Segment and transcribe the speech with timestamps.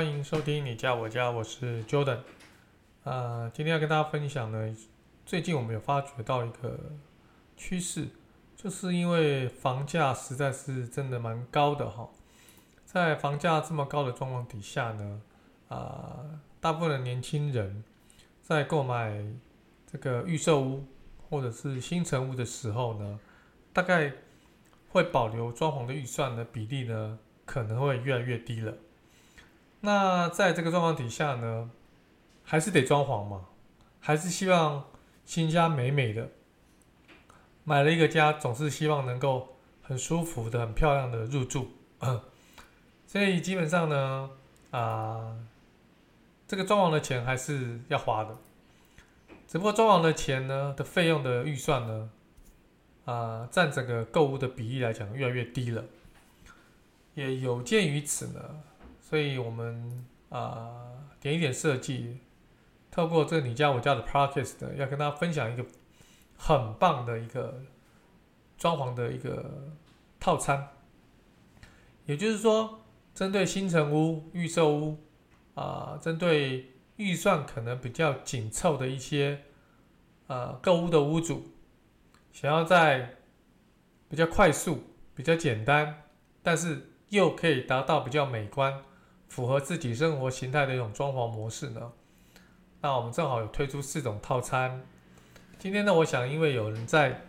[0.00, 2.20] 欢迎收听你家我家，我是 Jordan。
[3.04, 4.74] 呃，今天要跟大家分享呢，
[5.26, 6.80] 最近我们有发觉到一个
[7.54, 8.08] 趋势，
[8.56, 12.08] 就是因为房价实在是真的蛮高的哈，
[12.86, 15.20] 在房价这么高的状况底下呢，
[15.68, 15.76] 啊、
[16.16, 17.84] 呃，大部分的年轻人
[18.40, 19.22] 在购买
[19.86, 20.86] 这个预售屋
[21.28, 23.20] 或者是新成屋的时候呢，
[23.74, 24.10] 大概
[24.88, 28.74] 会保留装潢的预算的比例呢，可能会越来越低了。
[29.80, 31.70] 那在这个状况底下呢，
[32.44, 33.46] 还是得装潢嘛，
[33.98, 34.84] 还是希望
[35.24, 36.28] 新家美美的。
[37.64, 41.70] 买了一个家，总是希望能够很舒服的、很漂亮的入住。
[43.06, 44.30] 所以基本上呢，
[44.70, 45.36] 啊、
[46.46, 48.36] 这个装潢的钱还是要花的。
[49.46, 52.10] 只不过装潢的钱呢的费用的预算呢，
[53.04, 55.84] 啊、占整个购物的比例来讲越来越低了。
[57.14, 58.62] 也有鉴于此呢。
[59.10, 60.86] 所以，我们啊、
[61.18, 62.20] 点一点设计，
[62.92, 65.66] 透过这个你家我家的 Podcast 要跟大家分享一个
[66.36, 67.60] 很棒的一个
[68.56, 69.72] 装潢的一个
[70.20, 70.68] 套餐。
[72.06, 74.98] 也就是说，针对新城屋、预售屋
[75.54, 79.42] 啊、针对预算可能比较紧凑的一些
[80.28, 81.50] 呃购屋的屋主，
[82.30, 83.16] 想要在
[84.08, 84.84] 比较快速、
[85.16, 86.04] 比较简单，
[86.44, 88.84] 但是又可以达到比较美观。
[89.30, 91.92] 符合自己生活形态的一种装潢模式呢？
[92.80, 94.82] 那我们正好有推出四种套餐。
[95.56, 97.22] 今天呢，我想因为有人在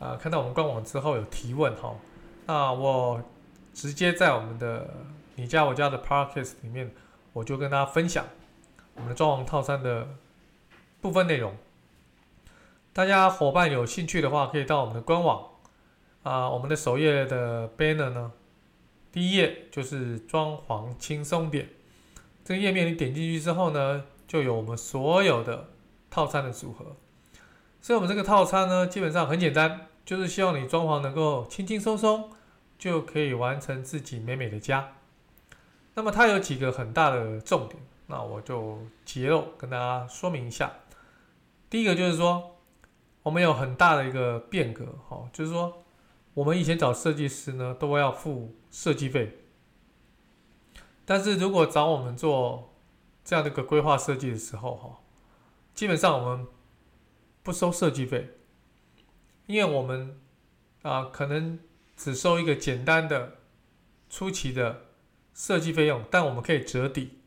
[0.00, 1.94] 啊、看到我们官网之后有提问哈，
[2.46, 3.22] 那我
[3.72, 4.90] 直接在我们的
[5.36, 6.90] 你家我家的 Podcast 里面，
[7.32, 8.26] 我就跟大家分享
[8.94, 10.08] 我们的装潢套餐的
[11.00, 11.56] 部分内容。
[12.92, 15.46] 大家伙伴有兴趣的话，可以到我们的官网
[16.24, 18.32] 啊、我们的首页的 banner 呢。
[19.10, 21.70] 第一页就是装潢轻松点，
[22.44, 25.70] 这个页面你点进去之后呢，就有我们所有的
[26.10, 26.96] 套餐的组合。
[27.80, 32.30] 所以，我们这个套餐呢，基本上很简单，就是希望你装潢能够轻轻松松
[32.78, 34.92] 就可以完成自己美美的家。
[35.94, 40.70] 那么，它有几个很大的重点，那我就揭露跟大家说明一下。
[41.70, 42.56] 第一个就是说，
[43.22, 45.82] 我们有很大的一个变革，哈，就是说。
[46.36, 49.38] 我们以前找设计师呢，都要付设计费。
[51.06, 52.74] 但是如果找我们做
[53.24, 55.00] 这样的一个规划设计的时候，哈，
[55.72, 56.46] 基本上我们
[57.42, 58.36] 不收设计费，
[59.46, 60.20] 因为我们
[60.82, 61.58] 啊可能
[61.96, 63.38] 只收一个简单的
[64.10, 64.88] 初期的
[65.32, 67.20] 设计费用，但我们可以折抵，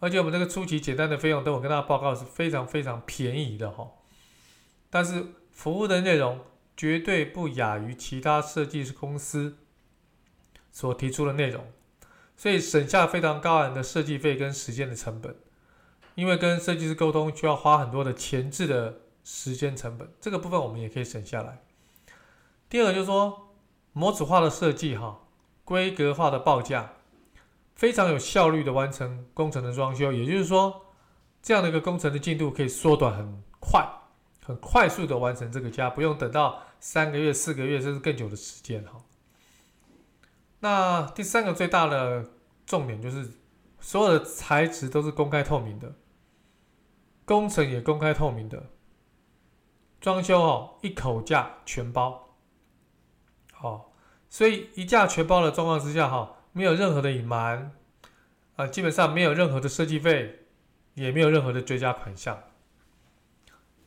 [0.00, 3.92] 而且我们这个初期简单的费用，等我跟大家报告是非常非常便宜的哈。
[4.90, 6.40] 但是服务的内容。
[6.76, 9.56] 绝对不亚于其他设计师公司
[10.70, 11.64] 所提出的内容，
[12.36, 15.34] 所以省下非常高昂的设计费跟时间的成本。
[16.14, 21.62] 因为跟设计师沟通需要花很多的前置的时间成本，这个部分我们也可以省下来。
[22.70, 23.54] 第二个就是说，
[23.92, 25.20] 模组化的设计，哈，
[25.62, 26.94] 规格化的报价，
[27.74, 30.10] 非常有效率的完成工程的装修。
[30.10, 30.86] 也就是说，
[31.42, 33.86] 这样的一个工程的进度可以缩短很快。
[34.46, 39.02] 很快速的完成这个家，不用等到三个月、四个月甚至更久的时间哈。
[40.60, 42.24] 那第三个最大的
[42.64, 43.28] 重点就是，
[43.80, 45.96] 所有的材质都是公开透明的，
[47.24, 48.70] 工程也公开透明的，
[50.00, 52.36] 装修哦一口价全包，
[53.52, 53.92] 好，
[54.28, 57.72] 所以一价全包的状况之下哈，没有任何的隐瞒，
[58.54, 60.46] 啊，基本上没有任何的设计费，
[60.94, 62.40] 也没有任何的追加款项。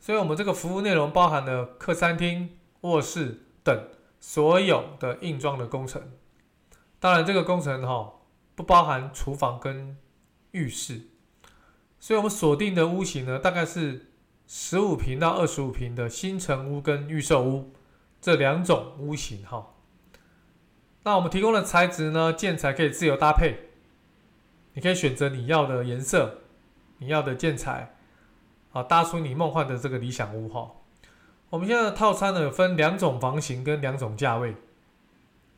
[0.00, 3.88] 所以，我们这个服务内容包含了客餐厅、卧室等
[4.18, 6.02] 所有的硬装的工程。
[6.98, 8.14] 当然，这个工程哈
[8.54, 9.98] 不包含厨房跟
[10.52, 11.02] 浴室。
[11.98, 14.06] 所以我们锁定的屋型呢，大概是
[14.46, 17.74] 十五平到二十五平的新成屋跟预售屋
[18.22, 19.74] 这两种屋型哈。
[21.02, 23.68] 那我们提供的材质呢，建材可以自由搭配，
[24.72, 26.38] 你可以选择你要的颜色，
[26.98, 27.96] 你要的建材。
[28.72, 30.70] 啊，搭出你梦幻的这个理想屋哈！
[31.48, 34.54] 我们现在的套餐呢，分两种房型跟两种价位，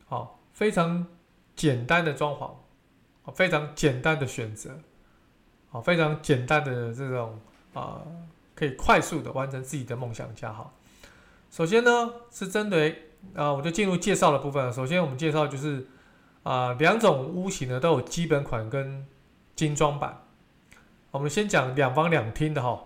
[0.06, 1.06] 好，非常
[1.54, 4.78] 简单的装潢，非常简单的选择，
[5.70, 7.38] 啊，非常简单的这种
[7.74, 8.00] 啊，
[8.54, 10.72] 可以快速的完成自己的梦想家哈。
[11.50, 14.72] 首先呢，是针对啊，我就进入介绍的部分。
[14.72, 15.86] 首先我们介绍就是
[16.42, 19.06] 啊，两种屋型呢都有基本款跟
[19.54, 20.22] 精装版。
[21.10, 22.84] 我们先讲两房两厅的哈，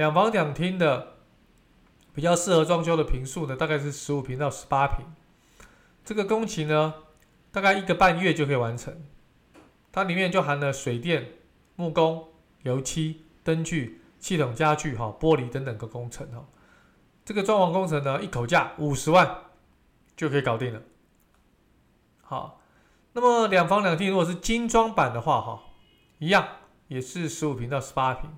[0.00, 1.18] 两房两厅的
[2.14, 5.04] 比较适合装修的坪数呢，大概是十五平到十八平。
[6.02, 6.94] 这个工期呢，
[7.52, 8.98] 大概一个半月就可以完成。
[9.92, 11.32] 它里面就含了水电、
[11.76, 12.28] 木工、
[12.62, 16.46] 油漆、灯具、系统家具、哈玻璃等等个工程哈。
[17.22, 19.30] 这个装潢工程呢，一口价五十万
[20.16, 20.80] 就可以搞定了。
[22.22, 22.62] 好，
[23.12, 25.62] 那么两房两厅如果是精装版的话，哈，
[26.20, 26.48] 一样
[26.88, 28.30] 也是十五平到十八平。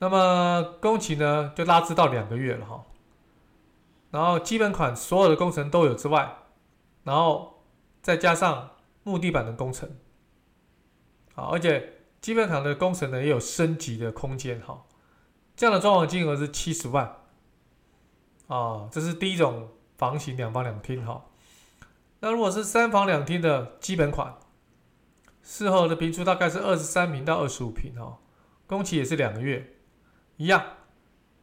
[0.00, 2.84] 那么工期呢，就拉至到两个月了哈。
[4.10, 6.36] 然后基本款所有的工程都有之外，
[7.04, 7.62] 然后
[8.02, 8.70] 再加上。
[9.02, 9.88] 木地板的工程，
[11.34, 14.84] 好，而且基本款的工程呢也有升级的空间，哈，
[15.56, 17.16] 这样的装潢金额是七十万，
[18.46, 21.24] 啊，这是第一种房型两房两厅，哈。
[22.20, 24.36] 那如果是三房两厅的基本款，
[25.42, 28.18] 适合的坪数大概是二十三坪到二十五坪，哈，
[28.66, 29.76] 工期也是两个月，
[30.40, 30.64] 一样，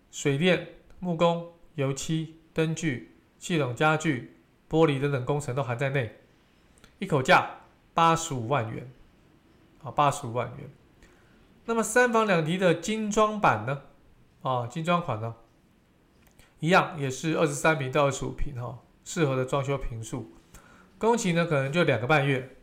[0.10, 6.20] 水电、木工、油漆、灯具、系统家具、玻璃等等工程都含在内。
[6.98, 7.58] 一口价
[7.94, 8.92] 八十五万元，
[9.84, 10.68] 啊，八十五万元。
[11.66, 13.84] 那么三房两厅的精装版呢？
[14.42, 15.36] 啊，精装款呢，
[16.60, 20.34] 一样也是二十三平到二十五平哈，适合的装修坪数。
[20.98, 22.58] 工期呢可能就两个半月。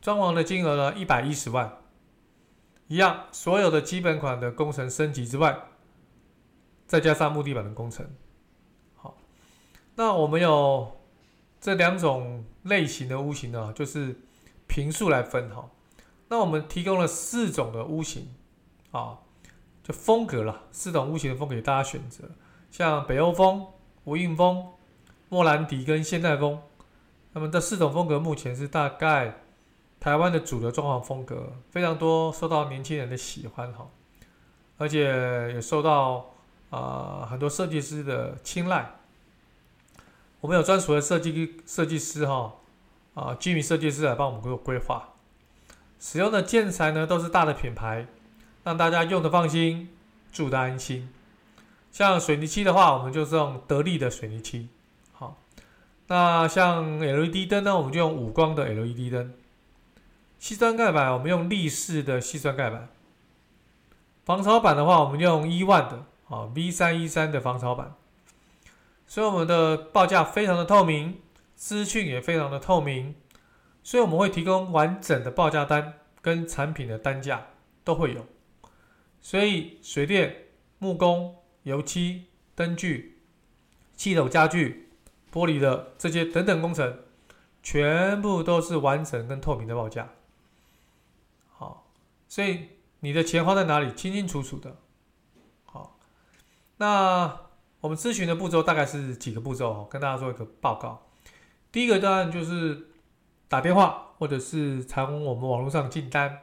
[0.00, 1.78] 装潢的金额呢一百一十万，
[2.88, 5.58] 一样所有的基本款的工程升级之外，
[6.86, 8.06] 再加上木地板的工程。
[8.96, 9.16] 好，
[9.94, 10.98] 那我们有。
[11.64, 14.16] 这两种类型的屋型呢，就是
[14.66, 15.70] 平数来分哈。
[16.26, 18.34] 那我们提供了四种的屋型
[18.90, 19.20] 啊，
[19.84, 22.24] 就风格了，四种屋型的风格给大家选择，
[22.68, 23.64] 像北欧风、
[24.02, 24.72] 无印风、
[25.28, 26.60] 莫兰迪跟现代风。
[27.32, 29.41] 那么这四种风格目前是大概
[30.02, 33.86] 台湾的主流装潢风格，非常多受到年轻人的喜欢哈，
[34.76, 36.32] 而且也受到
[36.70, 38.96] 啊、很多设计师的青睐。
[40.40, 42.52] 我们有专属的设计设计师哈，
[43.14, 45.10] 啊，居民设计师来帮我们做规划。
[46.00, 48.08] 使用的建材呢都是大的品牌，
[48.64, 49.88] 让大家用的放心，
[50.32, 51.08] 住的安心。
[51.92, 54.68] 像水泥漆的话，我们就是用得力的水泥漆。
[55.12, 55.36] 好，
[56.08, 59.32] 那像 LED 灯呢，我们就用五光的 LED 灯。
[60.42, 62.88] 矽酸钙板我们用立式的矽酸钙板。
[64.24, 67.94] 防潮板的话，我们用伊万的啊 V 三一三的防潮板。
[69.06, 71.20] 所以我们的报价非常的透明，
[71.54, 73.14] 资讯也非常的透明，
[73.84, 77.46] 所以我们会提供完整的报价单跟产品的单价
[77.84, 78.26] 都会有。
[79.20, 80.46] 所以水电、
[80.80, 82.24] 木工、油漆、
[82.56, 83.20] 灯具、
[83.96, 84.90] 系统家具、
[85.32, 86.98] 玻璃的这些等等工程，
[87.62, 90.08] 全部都是完整跟透明的报价。
[92.32, 92.68] 所以
[93.00, 94.78] 你的钱花在哪里，清清楚楚的。
[95.64, 95.98] 好，
[96.78, 97.38] 那。
[97.82, 101.10] 我们咨询的步骤大概是几个步骤，跟大家做一个报告。
[101.72, 102.90] 第一个当然就是
[103.48, 106.42] 打电话，或者是从我们网络上进单。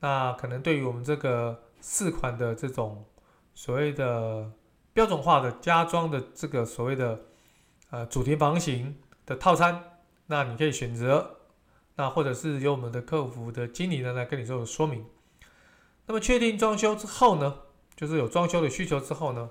[0.00, 3.04] 那可能对于我们这个四款的这种
[3.54, 4.50] 所谓的
[4.94, 7.20] 标准化的家装的这个所谓的
[7.90, 11.40] 呃主题房型的套餐，那你可以选择，
[11.96, 15.06] 那或者是由我们的客服的经理呢来跟你做说明。
[16.06, 17.60] 那么确定装修之后呢，
[17.96, 19.50] 就是有装修的需求之后呢。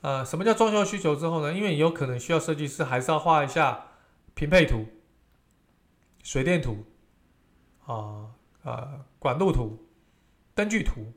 [0.00, 1.52] 呃，什么叫装修需求之后呢？
[1.52, 3.88] 因为你有可能需要设计师还是要画一下
[4.34, 4.86] 平配图、
[6.22, 6.84] 水电图
[7.84, 8.30] 啊、
[8.62, 9.88] 呃管路图、
[10.54, 11.12] 灯具图，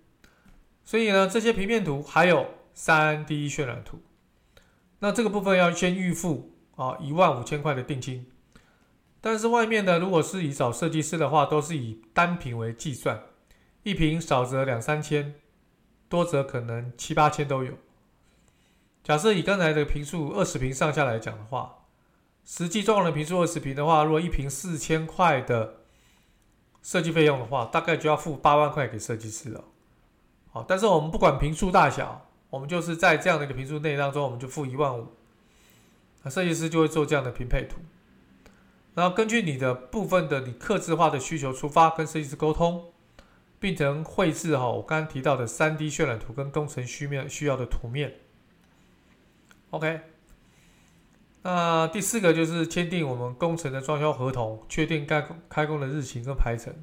[0.84, 4.02] 所以呢，这些平面图还有三 D 渲染图。
[4.98, 8.31] 那这个部分要先预付啊一万五千块的定金。
[9.22, 13.22] 但是外面呢，如果是以找设计师的话，都是以单坪为计算，
[13.84, 15.36] 一瓶少则两三千，
[16.10, 17.74] 多则可能七八千都有。
[19.04, 21.86] 假设以刚才的坪数二十坪上下来讲的话，
[22.44, 25.82] 实际装潢的坪数二十坪的话，如果一坪四千块的
[26.82, 29.64] 设计费用的话，大概就要付八万块给设计师了。
[30.52, 35.08] 好，但是我们不管坪数大小，我们就是在这样的一个坪数内当中，我们就付一万五，
[36.24, 37.78] 那设计师就会做这样的平配图，
[38.94, 42.92] 然后根据你的部分的你客制化的需求出发，跟设计师沟通，
[43.60, 48.16] 并成绘制哈我刚刚提到的三 D 渲染图跟工程需面需要的图面。
[49.70, 50.02] OK，
[51.44, 56.74] 那第四个就是签订我们工程的装修合同，确定该开工的日期跟排程。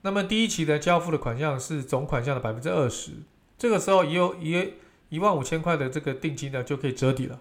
[0.00, 3.12] 那么第一期的交付的款项是总款项的百分之二十，
[3.56, 4.74] 这个时候也有一
[5.10, 7.38] 一万五千块的这个定金呢就可以折抵了。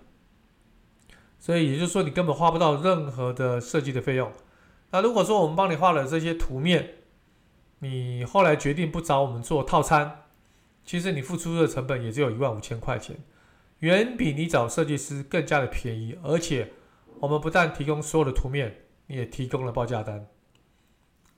[1.41, 4.31] 所以也就是说，你根本花不到任何的设计的费用。
[4.91, 6.97] 那如果说我们帮你画了这些图面，
[7.79, 10.25] 你后来决定不找我们做套餐，
[10.85, 13.17] 其实你付出的成本也只有一万五千块钱。
[13.79, 16.73] 远比你找设计师更加的便宜，而且
[17.19, 20.27] 我们不但提供所有的图面，你也提供了报价单，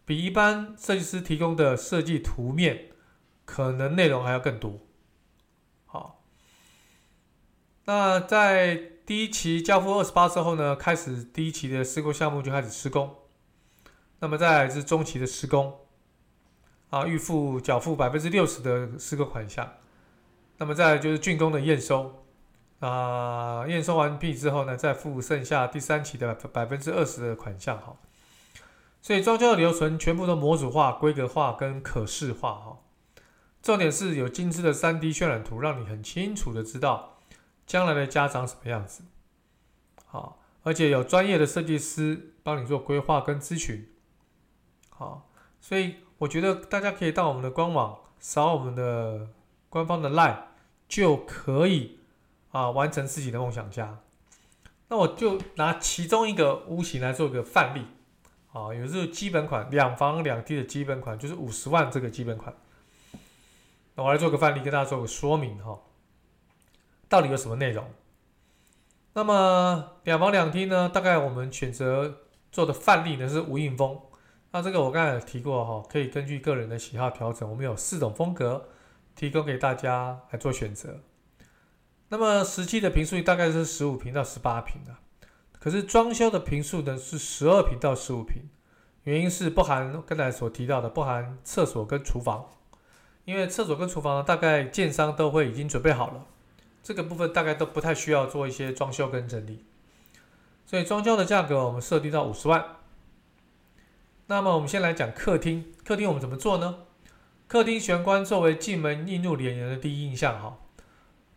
[0.06, 2.90] 比一般设计师提供的设计图面
[3.46, 4.82] 可能内容还要更多。
[5.86, 6.22] 好，
[7.86, 13.14] 那在第一期交付二十八之后呢，开始第一期的施工项目就开始施工，
[14.20, 15.80] 那么再来是中期的施工，
[16.90, 19.74] 啊，预付缴付百分之六十的施工款项，
[20.58, 22.20] 那么再就是竣工的验收。
[22.80, 27.96] 啊，验收完毕之后呢，再付剩下第三期的百分之二十的款项哈。
[29.02, 32.78] 所以装修的流程全部都模组化、规格化跟可视化哈。
[33.62, 37.13] 重点是有精致的 3D 渲染图，让你很清楚的知道
[37.66, 39.04] 将来的家长什么样子。
[40.06, 43.90] 好，而且有专业的设计师帮你做规划跟咨询。
[44.90, 45.30] 好，
[45.60, 49.30] 所以我觉得大家可以到我们的官网扫我们的
[49.70, 50.38] 官方的 LINE
[50.88, 52.00] 就可以。
[52.52, 53.98] 啊，完成自己的梦想家。
[54.88, 57.88] 那我就拿其中一个屋型来做个范例。
[58.52, 62.56] 啊，有这个基本款，两房两厅的基本款就是五十万这个基本款。
[63.96, 65.80] 那我来做个范例，跟大家做个说明哈。
[67.14, 67.86] 到底有什么内容？
[69.14, 70.90] 那么两房两厅呢？
[70.90, 74.02] 大概我们选择做的范例呢是无印风。
[74.52, 77.48] 那这个我刚才有提过哈，可以根据个人的喜好调整。
[77.48, 78.66] 我们有四种风格，
[79.16, 81.02] 提供给大家来做选择。
[82.10, 84.98] 那么实际的坪数大概是十五坪到十八坪啊，
[85.60, 88.50] 可是装修的坪数呢是十二坪到十五坪，
[89.04, 92.46] 原因是不含刚才所提到的不含厕所跟厨房，
[93.26, 96.26] 因为厕所跟厨房大概建商都会已经准备好了，
[96.84, 99.64] 这个部分大概都不太需要做一些装修跟整理，
[100.66, 102.64] 所以装修的价格我们设定到五十万。
[104.28, 106.80] 那么我们先来讲客厅，客厅我们怎么做呢？
[107.48, 110.58] 客厅玄关作为进门映入眼帘的第一印象哈。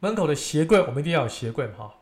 [0.00, 1.94] 门口的鞋柜，我们一定要有鞋柜哈。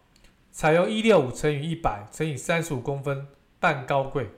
[0.50, 3.26] 采用一六五乘以一百乘以三十五公分
[3.60, 4.30] 半高柜。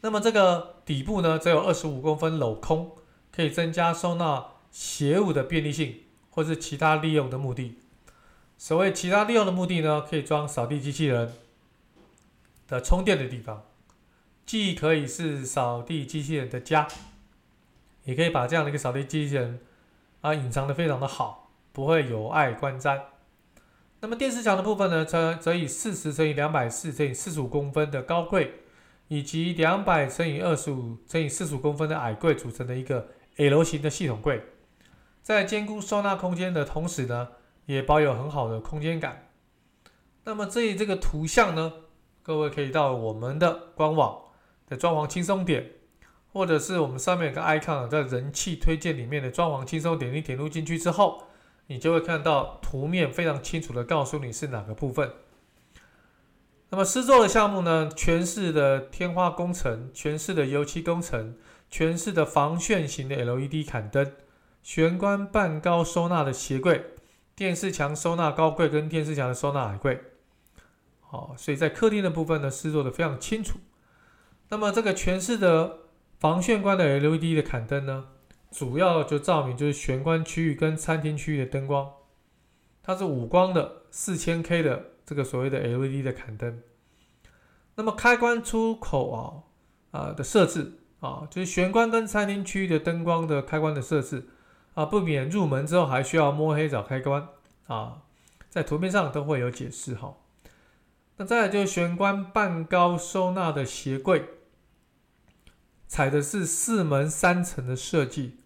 [0.00, 2.92] 那么这个底部呢，则有二十五公分镂空，
[3.32, 6.03] 可以增加收纳鞋物的便利性，
[6.34, 7.78] 或是其他利用的目的。
[8.58, 11.32] 所谓其他利用的目的呢，可以装扫地机器人
[12.68, 13.62] 的充电的地方，
[14.44, 16.86] 既可以是扫地机器人的家，
[18.04, 19.60] 也可以把这样的一个扫地机器人
[20.20, 21.42] 啊隐藏的非常的好。
[21.72, 23.00] 不会有碍观瞻。
[23.98, 28.60] 那么电视墙的部分呢，则则以四十乘以两百四乘以四十五公分的高柜，
[29.08, 34.40] 以及两百乘以二十五乘以四十五公分的矮柜组成的一个 L 型的系统柜，
[35.24, 37.28] 在兼顾收纳空间的同时呢，
[37.64, 39.30] 也保有很好的空间感。
[40.24, 41.72] 那么这里这个图像呢，
[42.22, 44.24] 各位可以到我们的官网
[44.68, 45.70] 的装潢轻松点，
[46.30, 51.24] 或者是我们上面有个 icon 在人气推荐里面的装潢轻松点，你点入进去之后。
[51.68, 55.10] 你就会看到图面非常清楚的告诉你是哪个部分。
[56.68, 61.38] 那么施作的项目呢，全市的天花工程、全市的油漆工程、
[61.70, 64.12] 全市的防眩型的 LED 砍灯、
[64.64, 66.94] 玄关半高收纳的鞋柜、
[67.36, 70.00] 电视墙收纳高柜跟电视墙的收纳矮柜。
[71.02, 73.58] 好，所以在客厅的部分呢，施作的非常清楚。
[74.48, 75.80] 那么这个全室的
[76.18, 78.06] 防眩光的 LED 的砍灯呢，
[78.50, 81.92] 主要就照明就是玄关区域跟餐厅区域的灯光，
[82.82, 86.62] 它是五光的四千 K 的这个所谓的 LED 的砍灯。
[87.74, 89.44] 那么开关出口啊
[89.90, 94.26] 啊的设置啊，就是玄关跟餐厅区域的灯光的开关的设置
[94.74, 97.26] 啊，不免入门之后还需要摸黑找开关
[97.66, 98.02] 啊，
[98.50, 100.16] 在图片上都会有解释哈。
[101.16, 104.24] 那再就是玄关半高收纳的鞋柜，
[105.86, 108.40] 采的是四门三层的设计。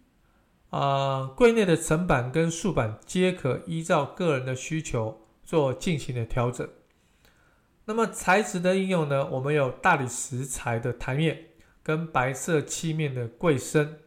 [0.69, 6.69] 啊，柜内的层板跟竖板皆可依照个人的需求做进行的调整。
[7.85, 9.27] 那么材质的应用呢？
[9.31, 11.45] 我们有大理石材的台面
[11.81, 13.97] 跟白色漆面的柜身，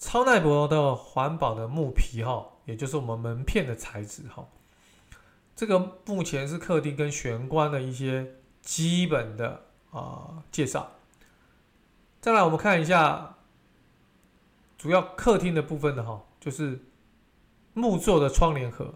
[0.00, 4.48] 超耐磨的环保的木皮哈，也就是我们门片的材质哈。
[5.54, 10.90] 这个目前是客厅跟玄关的一些基本的啊介绍。
[12.20, 13.36] 再来，我们看一下。
[14.78, 16.80] 主要客厅的部分的哈，就是
[17.74, 18.94] 木做的窗帘盒，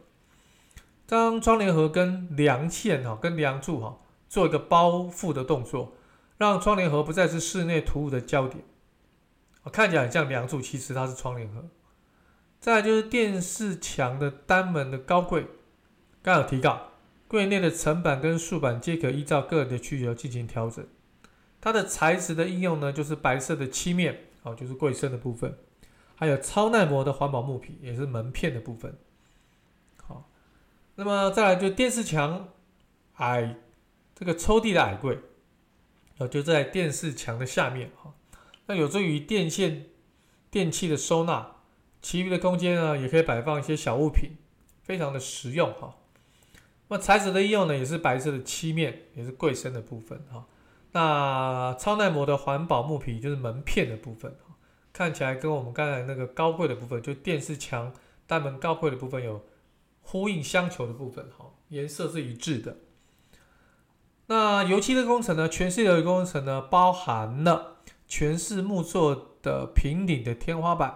[1.07, 5.93] 将窗帘盒跟梁线哈、跟梁柱哈做一个包覆的动作，
[6.39, 8.65] 让窗帘盒不再是室内突兀的焦点。
[9.71, 11.65] 看起来很像梁柱，其实它是窗帘盒。
[12.61, 15.47] 再来就是电视墙的单门的高柜，
[16.23, 16.93] 刚有提到，
[17.29, 20.87] 柜内的层板跟竖板皆可依照个人的需求进行调整。
[21.61, 25.59] 它的材质的应用呢，就是白色的漆面，哦，就是柜身的部分，
[26.15, 28.97] 还有超耐磨的环保木皮，也是门片的部分。
[30.07, 30.31] 好，
[30.95, 32.49] 那么再来就电视墙
[33.17, 33.57] 矮
[34.15, 35.19] 这个抽屉的矮柜，
[36.19, 38.13] 哦，就在电视墙的下面，哈。
[38.67, 39.87] 那有助于电线、
[40.51, 41.57] 电器的收纳，
[42.01, 44.37] 其余的空间呢，也可以摆放一些小物品，
[44.83, 45.97] 非常的实用哈。
[46.89, 50.47] 那材质的应用呢，也是白色的漆面，也是柜身的部分哈。
[50.93, 54.55] 那超耐磨的环保木皮就是门片的部分哈，
[54.93, 57.93] 看起来跟我们刚才那个高柜的部分，就电视墙
[58.27, 59.45] 单门高柜的部分有
[60.03, 62.77] 呼应相求的部分哈，颜色是一致的。
[64.27, 67.74] 那油漆的工程呢，全系的工程呢，包含了。
[68.07, 70.95] 全是木做的平顶的天花板，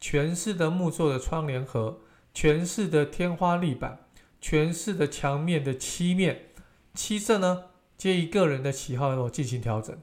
[0.00, 2.00] 全是的木做的窗帘盒，
[2.34, 4.06] 全是的天花立板，
[4.40, 6.50] 全是的墙面的漆面，
[6.94, 7.64] 漆色呢，
[7.96, 9.96] 皆以个人的喜好哦进行调整。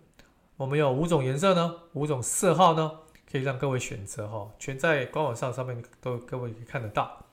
[0.57, 2.91] 我们有五种颜色呢，五种色号呢，
[3.29, 7.25] 可以让各位选择哈，全在官网上上面都各位可以看得到。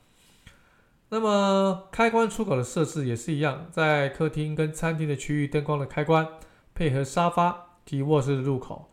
[1.09, 6.27] 那么开关出口的设置也是一样，在客厅跟餐厅的区域灯光的开关，
[6.73, 8.90] 配合沙发及卧室的入口。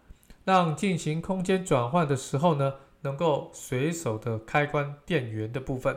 [0.48, 5.94] 让进行空间转换的时候呢，能够随手的开关电源的部分。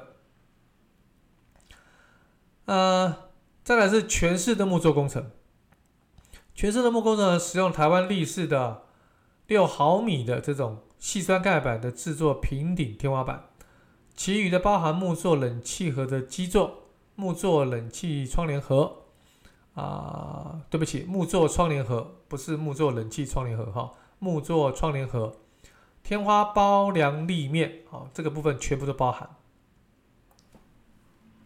[2.65, 3.29] 呃，
[3.63, 5.31] 再来是全室的木作工程。
[6.53, 8.83] 全室的木工程呢，使用台湾立式的
[9.47, 13.45] 六毫米的这种细酸盖板的制作平顶天花板，
[14.17, 18.97] 其余的包含木作冷气盒的基座、木作冷气窗帘盒。
[19.75, 23.89] 啊、对不起，木作窗帘盒不是木作冷气窗帘盒哈。
[24.23, 25.35] 木作窗帘盒、
[26.03, 29.27] 天花包梁立面，啊，这个部分全部都包含。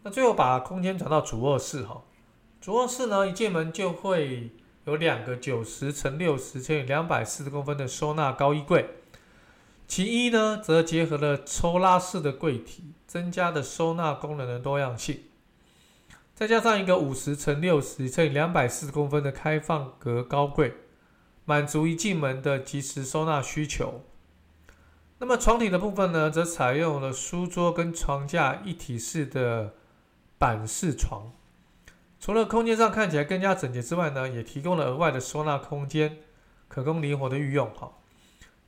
[0.02, 2.02] 那最后把空间转到主卧室，哈，
[2.60, 4.50] 主卧室呢，一进门就会
[4.84, 8.90] 有两个九十乘六十乘以两百四十公分的收纳高衣柜，
[9.88, 15.22] 其一呢，则结合了抽拉式的柜体，增加的收纳功能的多样性，
[16.34, 20.74] 再加上一个五十乘六十乘以两百四十公分的开放格高柜。
[21.46, 24.02] 满足一进门的及时收纳需求。
[25.18, 29.72] 那么床体的部分呢，则采用了书桌跟床架一体式的
[30.36, 31.32] 板式床。
[32.20, 36.18] 除了空间上看起来更加整洁之外呢，也提供了额外的收纳空间，
[36.68, 37.70] 可供灵活的运用。
[37.74, 37.92] 哈，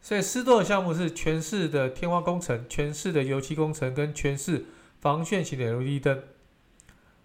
[0.00, 4.64] 所以施作的项目是全市的天花工程、全市的油漆工程跟全市
[5.00, 6.22] 防眩型的 LED 灯。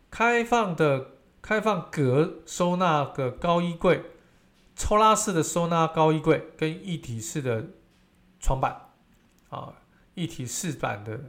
[0.10, 1.12] 开放的
[1.42, 4.02] 开放格收纳的高衣柜。
[4.75, 7.67] 抽拉式的收纳高衣柜跟一体式的
[8.39, 8.89] 床板，
[9.49, 9.73] 啊，
[10.15, 11.19] 一体式板的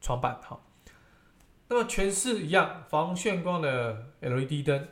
[0.00, 0.60] 床板哈。
[1.68, 4.88] 那么全室一样防眩光的 LED 灯，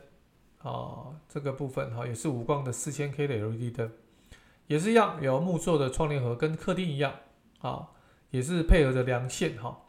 [0.61, 3.91] 啊，这个部分哈也是无光的四千 K 的 LED 灯，
[4.67, 7.13] 也是一样有木做的窗帘盒，跟客厅一样
[7.59, 7.87] 啊，
[8.29, 9.81] 也是配合着梁线哈。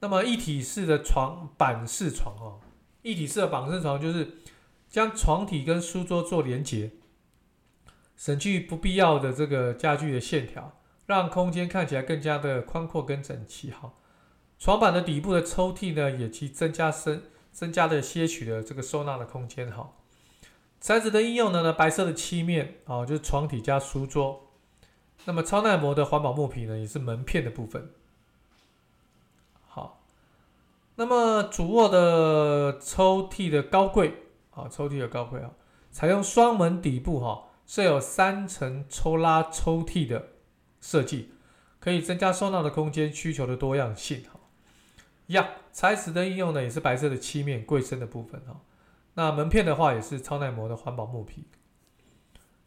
[0.00, 2.58] 那么一体式的床板式床哦，
[3.02, 4.38] 一体式的板式床就是
[4.88, 6.90] 将床体跟书桌做连接。
[8.16, 10.72] 省去不必要的这个家具的线条，
[11.06, 13.70] 让空间看起来更加的宽阔跟整齐。
[13.70, 13.92] 哈，
[14.58, 19.70] 床板的底部的抽屉呢，也去增加深增加了些许的这个收纳的空间。
[19.72, 19.92] 哈，
[20.80, 24.48] 材质的应用呢，呢白色的漆面啊，就是床体加书桌。
[25.24, 27.90] 那么超耐磨的环保木皮呢，也是门片的部分。
[29.66, 30.04] 好，
[30.96, 34.14] 那么主卧的抽屉的高柜
[34.50, 35.50] 啊，抽屉的高柜啊，
[35.90, 37.48] 采用双门底部哈。
[37.66, 40.28] 设有三层抽拉抽屉的
[40.80, 41.32] 设计，
[41.80, 44.22] 可以增加收纳的空间需求的多样性。
[44.24, 44.40] 哈，
[45.26, 48.40] 一样材质的应用呢，也是白色的漆面柜身的部分。
[48.46, 48.60] 哈，
[49.14, 51.46] 那门片的话也是超耐磨的环保木皮。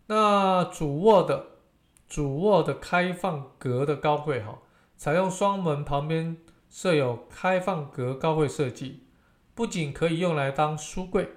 [0.08, 1.48] 那主卧的
[2.08, 4.60] 主卧的开放格的高柜，哈，
[4.96, 6.38] 采用双门旁边
[6.70, 9.04] 设有开放格高柜设计，
[9.54, 11.30] 不仅可以用来当书柜。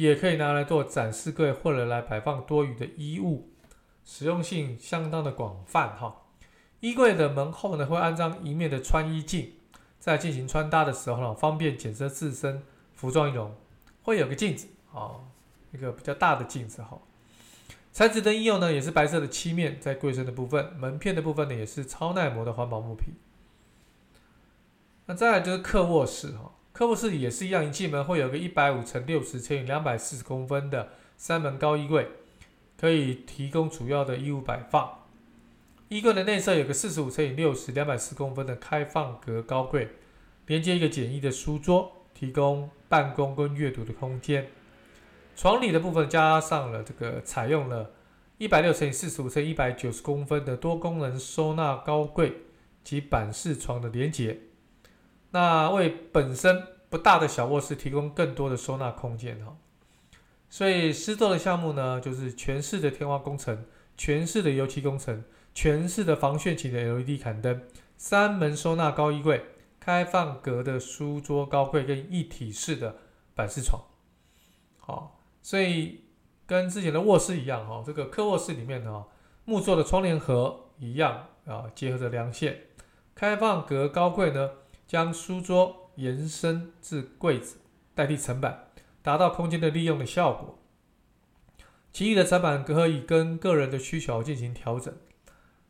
[0.00, 3.50] 也可以拿来做展示柜，或者来摆放多余的衣物，
[4.04, 6.22] 实用性相当的广泛哈。
[6.80, 9.52] 衣柜的门后呢，会安装一面的穿衣镜，
[9.98, 12.62] 在进行穿搭的时候呢，方便检测自身
[12.94, 13.54] 服装仪容，
[14.02, 15.20] 会有个镜子啊，
[15.72, 16.98] 一个比较大的镜子哈。
[17.92, 23.12] 材质的应用呢，也是白色的漆面，在柜身的部分，门片的部分呢，也是超耐磨的环保木皮。
[25.06, 26.52] 那再来就是客卧室哈。
[26.80, 30.88] 客卧室也是一样，一进门会有个一百五乘六十乘以两百四十公分的
[31.18, 32.08] 三门高衣柜，
[32.78, 34.90] 可以提供主要的衣物摆放。
[35.88, 39.88] 衣柜的内侧有个四十五乘以六十两百四公分的开放格高柜，
[40.46, 44.48] 连接一个简易的书桌，提供办公跟阅读的空间。
[45.36, 47.90] 床里的部分加上了这个采用了
[48.38, 52.32] 一百六乘以四十五乘以一百九十公分的多功能收纳高柜
[52.82, 54.38] 及板式床的连接，
[55.30, 59.56] 那为本身不大的小卧室提供更多的收纳空间哈。
[60.48, 63.64] 所以施作的项目呢，就是全市的天花工程、
[63.96, 65.22] 全市的油漆工程、
[65.54, 67.62] 全市的防眩起的 LED 嵌灯、
[67.96, 69.44] 三门收纳高衣柜、
[69.78, 72.96] 开放格的书桌高柜跟一体式的
[73.34, 73.80] 板式床，
[74.78, 75.16] 好。
[75.42, 76.00] 所以
[76.46, 79.04] 跟之前的卧室一样哈，这个客卧室里面呢，
[79.44, 82.64] 木做的窗帘盒一样啊，结合着梁线，
[83.14, 84.50] 开放格高柜呢，
[84.90, 87.58] 将书桌延伸至柜子，
[87.94, 88.64] 代替层板，
[89.02, 90.58] 达到空间的利用的效果。
[91.92, 94.92] 其余的层板可以跟个人的需求进行调整。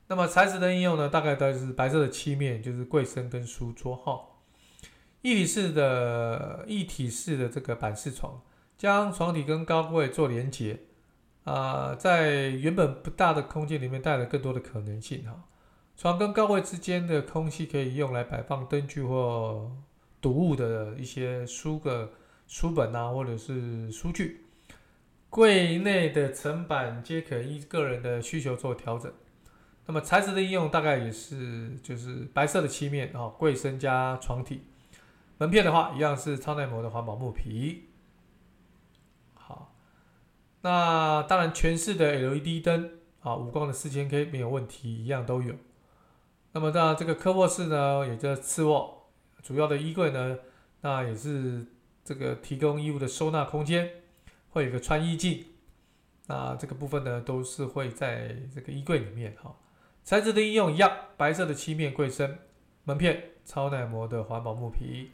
[0.06, 4.18] 那么材质的应用呢，大概都是白色的漆面，就是柜身跟书桌哈。
[5.20, 8.40] 一体式的一体式的这个板式床。
[8.78, 10.80] 将床体跟高柜做连接，
[11.44, 15.44] 啊、在原本不大的空间里面带来更多的可能性哈。
[16.00, 19.70] 床跟高柜之间的空隙可以用来摆放灯具或
[20.18, 22.10] 读物的一些书个
[22.46, 24.46] 书本啊，或者是书具。
[25.28, 29.12] 柜内的层板皆可依个人的需求做调整。
[29.84, 34.62] 那么材质的应用大概也是就是白色的漆面啊，柜身加床体。
[35.36, 37.90] 门片的话，一样是超耐磨的环保木皮。
[39.34, 39.74] 好
[40.62, 45.54] 那当然，全室的 LED 灯啊，无光的四千 K 没有问题，一样都有。
[46.52, 49.06] 那么，当然这个客卧室呢，也就次卧，
[49.42, 50.38] 主要的衣柜呢，
[50.80, 51.64] 那也是
[52.04, 53.88] 这个提供衣物的收纳空间，
[54.50, 55.44] 会有一个穿衣镜。
[56.26, 59.54] 那这个部分呢，都是会在这个衣柜里面哈。
[60.02, 62.38] 材质的应用一样，白色的漆面柜身，
[62.84, 65.12] 门片超耐磨的环保木皮。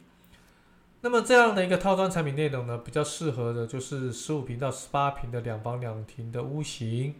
[1.03, 7.15] 那么这样的一个套装产品内容呢，比较适合的就是十五平到十八平的两房两厅的屋型。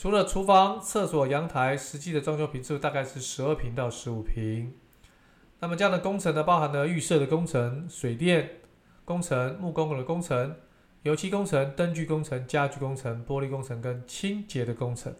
[0.00, 4.72] 除了厨房、厕所、阳台，实际的装修坪数大概是十二坪到十五坪。
[5.58, 8.48] 那么这样的工程呢，包含了预设的工程、水电
[9.04, 10.54] 工程、木工的工程、
[11.02, 15.12] 油漆工程、灯具工程、家具工程、玻璃工程跟清洁的工程。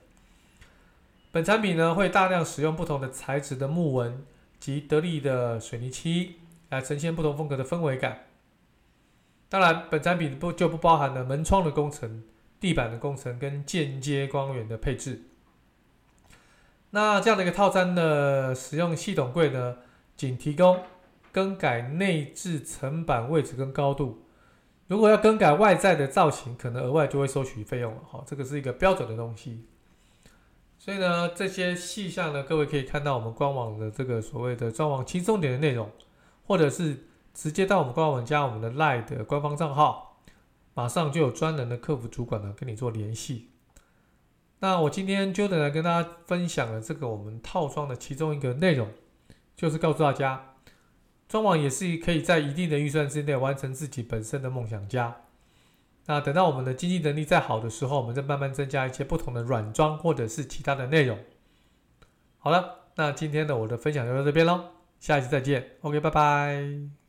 [1.32, 4.24] 本产品呢，会大量使用不同的材质的木纹
[4.60, 6.36] 及得力的水泥漆。
[6.68, 8.26] 来呈现不同风格的氛围感。
[9.48, 12.22] 当然，本产品不就不包含了门窗的工程、
[12.60, 15.22] 地板的工程跟间接光源的配置。
[16.90, 19.76] 那这样的一个套餐的使用系统柜呢，
[20.16, 20.82] 仅提供
[21.32, 24.24] 更改内置层板位置跟高度。
[24.86, 28.00] 如果要更改外在的造型，可能额外就会收取费用了。
[28.08, 29.64] 好，这个是一个标准的东西。
[30.78, 35.90] 所以呢，这些细项呢，各位可以看到我们官网的这个所谓的装潢轻松点的内容。
[36.46, 40.07] 或者是直接到我们官网加我们的 LINE 的官方账号，
[40.78, 43.50] 马上就有专人的客服主管呢跟你做联系。
[44.60, 48.88] 那我今天就来跟大家分享了这个我们套装的其中一个内容，
[49.56, 50.54] 就是告诉大家，
[51.28, 55.16] 装潢也是可以在一定的预算之内完成自己本身的梦想家。
[56.06, 61.18] 那等到我们的经济能力再好的时候，我们再慢慢增加一些不同的软装或者是其他的内容。
[62.38, 64.66] 好了，那今天的我的分享就到这边喽。
[65.00, 67.07] 下一期再见，OK，拜拜。